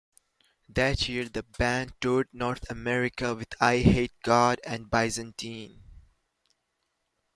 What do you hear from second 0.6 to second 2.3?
That year the band toured